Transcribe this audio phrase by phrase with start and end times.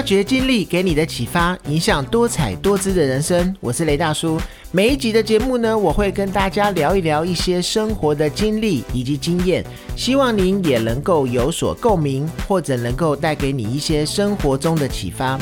[0.00, 3.54] 发掘经历给你的启发，影响多彩多姿的人生。
[3.60, 4.40] 我是雷大叔。
[4.72, 9.62] 每一集的节目呢，我会跟大家聊一聊一些生活的经历以及经验，
[9.94, 15.38] 希望您也能够有所共鸣，或者能够带给你一些生活中的启发。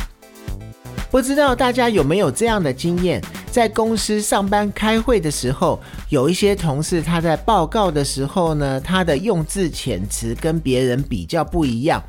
[1.08, 3.22] 不知道大家有没有这样的经验？
[3.52, 12.02] 在公司上班开会的时候，有一些同事他在报告的时候呢，他的用字遣词跟别人比较不一样。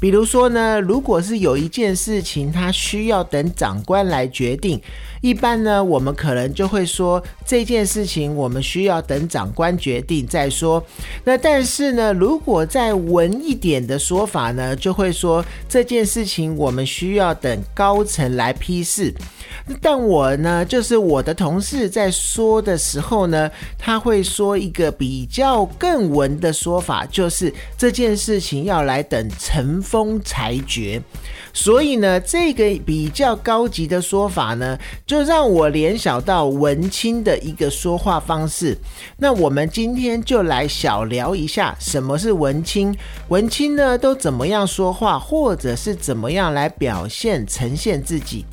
[0.00, 4.80] 比如说呢，如果是有一件事情，他需要等长官来决定，
[5.20, 10.82] 一般呢，我们可能就会说这件事情我们需要等长官决定再说。
[11.22, 19.14] 那但是呢，如果再文一点的说法呢，就会说这件事情我们需要等高层来批示。
[19.80, 31.02] 但我呢，就是我的同事在说的时候呢，他会说一个比较更文的说法，就是这件事情要来等陈风裁决。
[31.52, 38.78] 所以呢，这个比较高级的说法呢，就让我联想到文青的一个说话方式。
[39.16, 42.96] 那我们今天就来小聊一下什么是文青，
[43.30, 48.46] 文青呢都怎么样说话，或者是怎么样来表现呈现自己。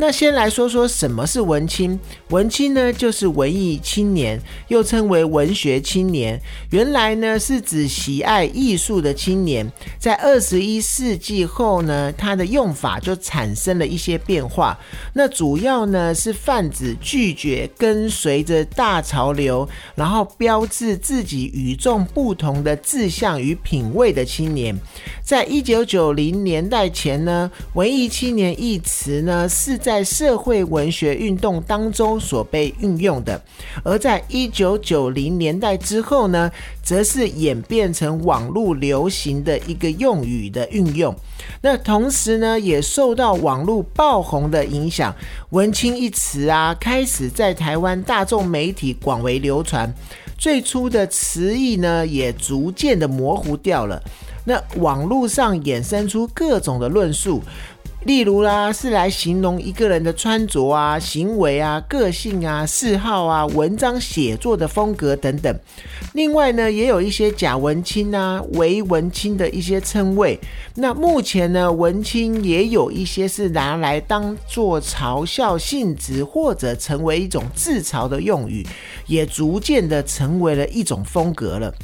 [0.00, 2.00] 那先来说说什么是文青。
[2.30, 6.40] 文青呢，就是文艺青年，又称为文学青年。
[6.70, 9.70] 原来呢，是指喜爱艺术的青年。
[9.98, 14.78] 在二十一世纪后呢，它的用法就产生了一些变化。
[15.12, 24.74] 那主要呢，是泛指拒绝跟随着大潮流，然后标志自己与众不同的志向与品味的青年。
[25.22, 33.42] 在一九九零年代前呢，文艺青年一词呢，是在在社会文学运动当中所被运用的，
[33.82, 36.48] 而在一九九零年代之后呢，
[36.80, 41.12] 则是演变成网络流行的一个用语的运用。
[41.62, 45.12] 那同时呢，也受到网络爆红的影响
[45.50, 49.92] ，“文青”一词啊，开始在台湾大众媒体广为流传。
[50.38, 54.00] 最初的词义呢，也逐渐的模糊掉了。
[54.44, 57.42] 那网络上衍生出各种的论述。
[58.04, 65.54] 例如啦，是来形容一个人的穿着啊、行为啊、个性啊、嗜好啊、文章写作的风格等等。
[66.14, 70.40] 另外呢，也有一些假文青啊、伪文青的一些称谓。
[70.76, 78.66] 那目前呢，文青也有一些是拿来当做嘲笑性质，或者成为一种自嘲的用语，
[79.06, 81.74] 也逐渐的成为了一种风格了。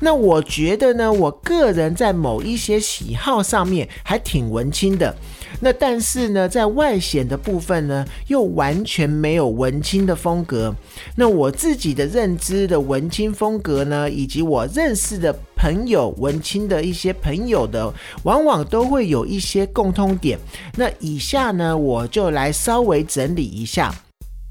[0.00, 5.16] 那我觉得呢，我个人在某一些喜好上面还挺文青的。
[5.60, 10.74] 那但是呢，在外显的部分呢，又完全没有文青的风格。
[11.16, 17.92] 那我自己的认知的文青风格呢，以及我认识的朋友文青的一些朋友的，
[18.22, 20.38] 往往都会有一些共通点。
[20.76, 23.94] 那以下呢，我就来稍微整理一下。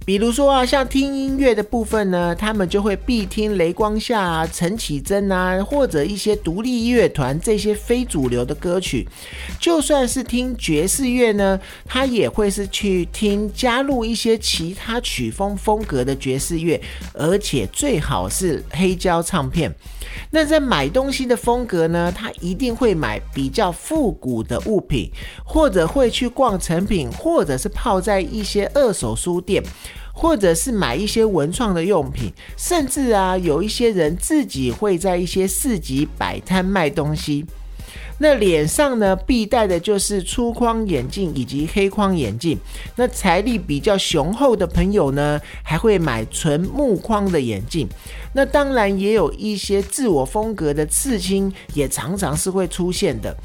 [0.07, 9.06] 比如说啊，像听音乐的部分呢，他们就会必听雷光下啊、陈绮贞啊，或者一些独立乐团这些非主流的歌曲。
[9.59, 16.81] 就算是听爵士乐呢，他也会是去听加入一些其他曲风风格的爵士乐，
[17.13, 19.75] 而且最好是黑胶唱片。
[20.31, 25.12] 那在买东西的风格呢，他一定会买比较复古的物品，
[25.44, 29.62] 或者会去逛成品，或者是泡在一些二手书店。
[30.18, 37.46] 或者是买一些文创的用品，甚至啊，有一些人自己会在一些市集摆摊卖东西。
[38.20, 42.58] 那脸上呢，必戴的就是粗框眼镜以及黑框眼镜。
[42.96, 47.88] 那财力比较雄厚的朋友呢，还会买纯木框的眼镜。
[48.34, 53.38] 那当然也有一些自我风格的刺青，也常常是会出现的。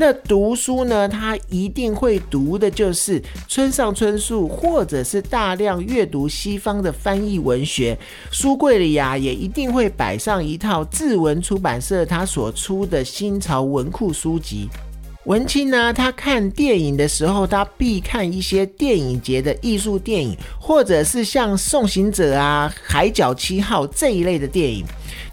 [0.00, 1.06] 那读书呢？
[1.06, 7.98] 他一定会读的就是村上春树，或者是大量阅读西方的翻译文学。
[8.30, 14.70] 书柜里呀，也一定会摆上一套志文出版社他所出的新潮文库书籍。
[15.24, 24.82] 文青呢，他看电影的时候，他必看一些电影节的艺术电影，或者是像《送行者》啊、《海角七号》这一类的电影。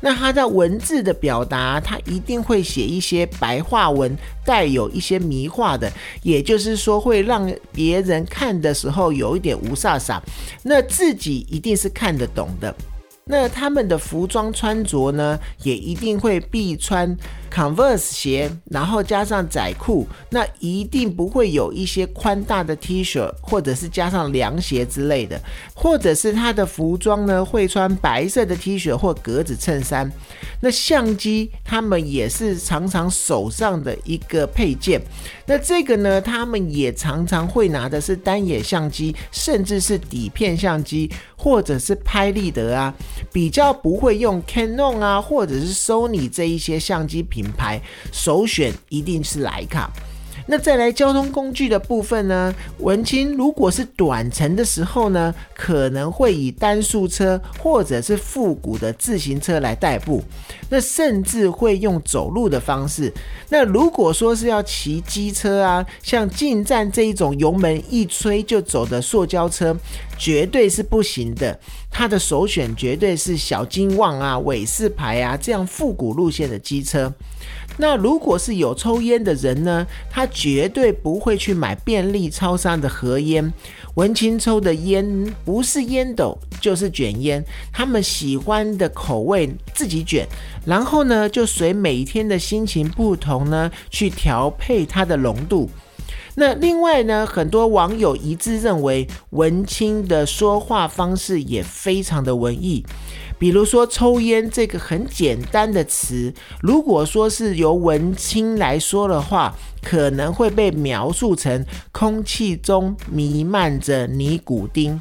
[0.02, 4.14] 那他在文字的表达，他一定会写一些白话文，
[4.46, 5.90] 带有一些迷话的，
[6.22, 10.20] 也就是说会让别人看的时候有一点无煞煞，
[10.64, 12.76] 那自己一定是看得懂的。
[13.28, 17.16] 那他们的服装穿着呢，也一定会必穿
[17.54, 25.40] Converse 鞋，然后加上仔裤，那一定不会有一些宽大的 T 恤，或者是加上凉鞋之类的，
[25.74, 30.12] 或者是他的服装呢会穿白色的 T 恤或格子衬衫。
[30.60, 35.02] 那相机他们也是常常手上的一个配件，
[35.46, 42.94] 那这个呢，他们也常常会拿的是单眼相机，甚至是底片相机，或者是拍立得啊。
[43.32, 47.82] 比较不会用 Canon 啊，或者是 Sony 这一些相机品牌，
[48.12, 49.92] 首选一定是徕卡。
[50.50, 52.54] 那再来交通工具的部分呢？
[52.80, 60.24] 文青如果是短程的时候呢，可能会以单速车或者是复古的自行车来代步，
[60.70, 63.14] 那甚至会用走路的方式。
[63.50, 69.76] 那如果说是要骑机车啊，像进站这一种油门一吹就走的塑胶车，
[70.18, 71.60] 绝对是不行的。
[71.92, 77.12] 它的首选绝对是小金旺啊、韦士牌啊这样复古路线的机车。
[77.78, 83.54] 那如果是有抽烟的人呢，他绝对不会去买便利超商的盒烟。
[83.96, 90.28] 文青抽的烟不是烟斗就是卷烟，他们喜欢的口味自己卷，
[90.66, 95.70] 然后呢就随每天的心情不同呢去调配它的浓度。
[96.40, 102.86] 那另外呢，很多网友一致认为文青的说话方式也非常的文艺。
[103.40, 115.00] 比如说抽烟这个很简单的词，如果说是由文青来说的话，可能会被描述成空气中弥漫着尼古丁；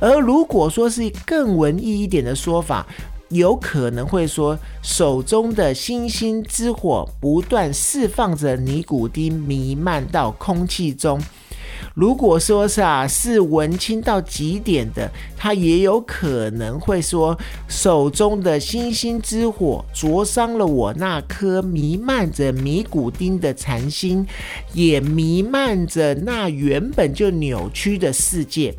[0.00, 2.86] 而如果说是更文艺一点的说法，
[3.30, 11.20] 有可能会说手中的星星之火不断释放着尼古丁，弥漫到空气中。
[11.94, 17.38] 如果说是啊，是文青到极点的，他也有可能会说，
[17.68, 24.26] 手中的星星之火灼伤了我那颗弥漫着尼古丁的残心，
[24.72, 28.74] 也弥漫着那原本就扭曲的世界。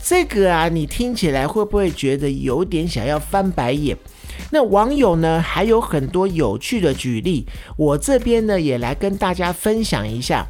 [0.00, 3.96] 这个啊，你听起来会不会觉得有点想要翻白眼？
[4.52, 7.44] 那网友呢，还有很多有趣的举例，
[7.76, 10.46] 我这边呢也来跟大家分享一下。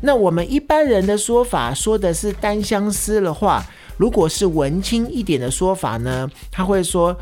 [0.00, 3.64] 那我们一般人的说法说的是单相思的话，
[3.96, 7.16] 如果是文青一点的说法呢，他会说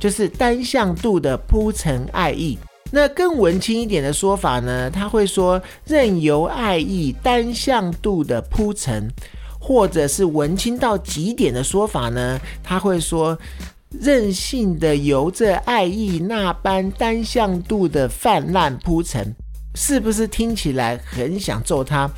[0.00, 2.58] 就是单向度的铺陈爱意。
[2.90, 9.08] 那更文青一点的说法呢，他会说任由爱意单向度的铺陈，
[9.58, 13.36] 或者是文青到极点的说法呢，他会说
[13.90, 19.34] 任性的由着爱意那般单向度的泛滥铺陈。
[19.74, 22.08] 是不是听起来很想揍他？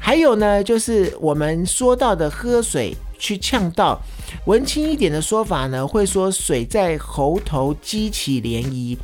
[0.00, 4.00] 还有呢，就是我们说到的喝水去呛到，
[4.46, 8.96] 文青一点的说法呢，会说水在喉头激起涟漪；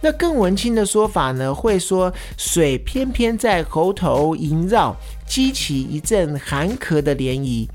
[0.00, 4.94] 那更文青的说法呢，会说水偏偏在喉头萦绕，
[5.26, 7.66] 激起一阵寒咳的涟漪。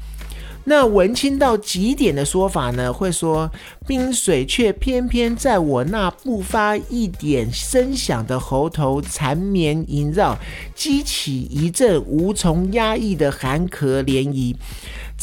[0.64, 3.52] 那文青到极点的说法呢，会说
[3.88, 10.38] 冰水却偏偏在我那不发一点声响的喉头缠绵萦绕，
[10.76, 14.56] 激起一阵无从压抑的寒咳涟漪。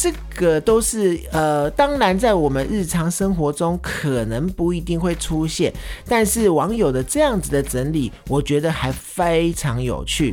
[0.00, 5.72] 这个都是呃，当然在我们日常生活中可能不一定会出现，
[6.06, 10.32] 但是网友的这样子的整理，我觉得还非常有趣。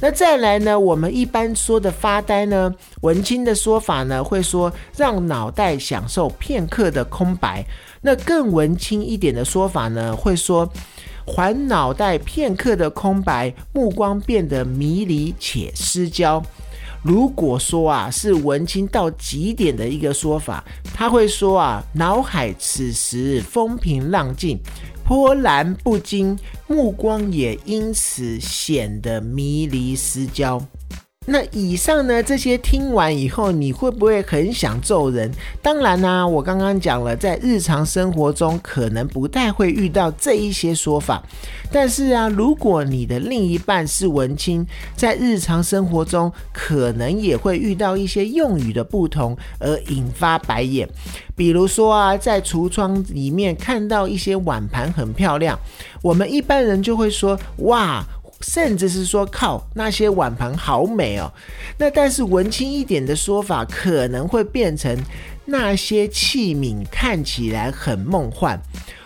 [0.00, 7.64] 那再来呢，我们一般说的发呆呢，文青的说法呢，会说让脑袋享受片刻的空白。
[8.02, 10.70] 那更文青一点的说法呢，会说
[11.26, 16.42] 还脑袋片刻的空白，目光变得迷离且失焦。
[17.02, 24.58] 如果说啊是文青到极点的一个说法，他会说啊，脑海此时风平浪静，
[25.04, 26.36] 波澜不惊，
[26.66, 30.60] 目光也因此显得迷离失焦。
[31.28, 32.22] 那以上呢？
[32.22, 35.28] 这些听完以后，你会不会很想揍人？
[35.60, 41.20] 当然呢，我刚刚讲了，在日常生活中可能不太会遇到这一些说法。
[41.72, 44.64] 但是啊，如果你的另一半是文青，
[44.94, 50.88] 在日常生活中可能也会遇到一些用语的不同而引发白眼。
[51.34, 55.58] 比如说啊，在橱窗里面看到一些碗盘很漂亮，
[56.02, 58.04] 我们一般人就会说：“哇。”
[58.40, 61.32] 甚至是说靠那些碗盘好美哦，
[61.78, 64.96] 那但是文青一点的说法可能会变成
[65.46, 68.60] 那些器皿看起来很梦幻，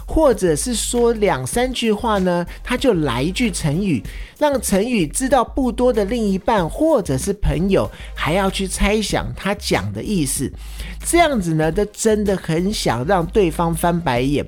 [0.06, 4.02] 或者是说两三句话呢，他就来一句成语，
[4.38, 10.50] 让成语知道不多的另一半或者是朋友还要去猜想他讲的意思，
[11.04, 14.46] 这样子呢，都真的很想让对方翻白眼。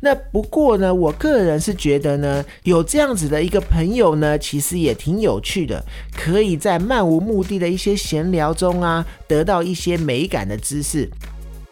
[0.00, 11.08] 那不过呢，我个人是觉得呢，有这样子的一个朋友呢，其实也挺有趣的，可以在漫无目的的一些闲聊中啊，得到一些美感的知识。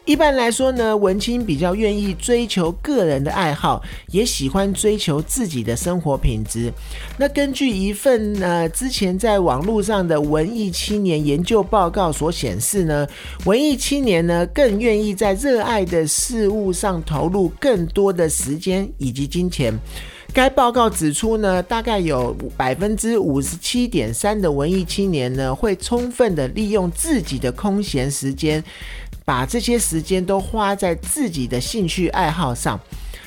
[0.05, 6.73] 一般来说呢，文青比较愿意追求个人的爱好，也喜欢追求自己的生活品质。
[7.19, 13.07] 那根据一份呃之前在网络上的文艺青年研究报告所显示呢，
[13.45, 19.71] 文艺青年呢更愿意在热爱的事物上投入更多的时间以及金钱。
[20.33, 28.63] 该报告指出呢，大概有百分之五十七点三的文艺青年呢会充分的利用自己的空闲时间。
[29.23, 32.79] 把这些时间都花在自己的兴趣爱好上，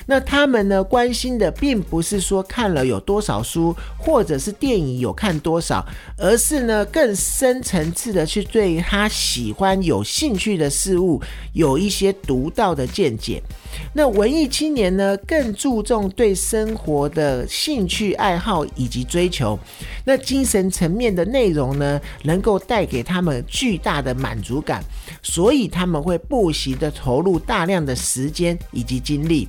[0.05, 5.85] 那他们呢关心的并不是说看了有多少书，或者是电影有看多少，
[6.17, 11.21] 而是呢更深层次的去对他喜欢有兴趣的事物
[11.53, 13.41] 有一些独到的见解。
[13.93, 19.57] 那文艺青年呢，更注重对生活的兴趣爱好以及追求。
[20.05, 24.81] 那精神层面的内容呢，能够带给他们巨大的满足感，
[25.25, 29.47] 所以他们会不惜的投入大量的时间以及精力。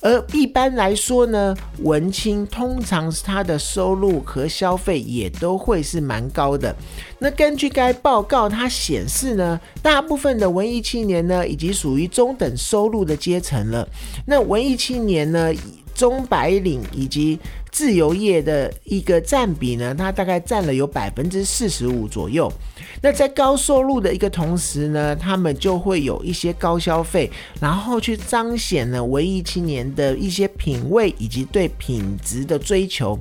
[0.00, 6.74] 而一般来说呢，文青通常他的收入和消费也都会是蛮高的。
[7.18, 13.86] 那根据该报告，它显示呢，大部分的文艺青年呢，已经属于中等收入的阶层了。
[14.26, 15.52] 那文艺青年呢？
[15.94, 17.38] 中白领以及
[17.74, 22.50] 自由业的一个占比呢，它大概占了有百分之四十五左右。
[23.02, 27.28] 那在高收入的一个同时呢，他们就会有一些高消费，
[27.60, 33.18] 然后去彰显了文艺青年的一些品味以及对品质的追求。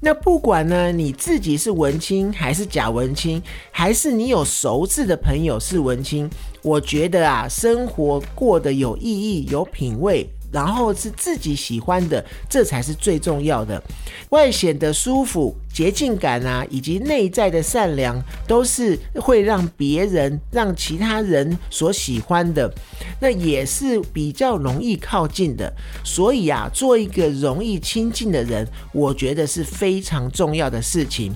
[0.00, 6.30] 那不管呢你自己是文青还是假文青，还是你有熟识的朋友是文青，
[6.62, 10.26] 我觉得啊，生活过得有意义、有品味。
[10.52, 13.82] 然后是自己喜欢的，这才是最重要的。
[14.28, 22.72] 外显的舒服、洁净感啊，以及内在的善良，都是会让别人、让其他人所喜欢的。
[23.20, 25.72] 那也是比较容易靠近的。
[26.04, 31.34] 所以啊，做一个容易亲近的人，我觉得是非常重要的事情。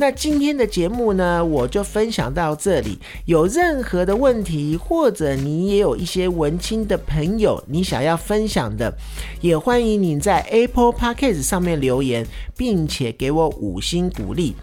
[0.00, 2.96] 那今天的节目呢，我就分享到这里。
[3.24, 8.96] 有任何的问题，或者你也有一些文青的朋友，你想要分享的，
[9.40, 12.24] 也欢迎你在 Apple Podcast 上面留言，
[12.56, 14.54] 并且给我五星鼓励。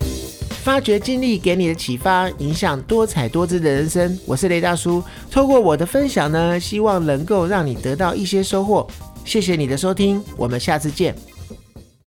[0.63, 4.17] 发掘经历给你的启发，影响多彩多姿的人生。
[4.25, 8.87] 我是雷大叔，透过我的分享呢，希望能够让你得到一些收获。
[9.25, 11.34] 谢谢你的收听，我们下次见。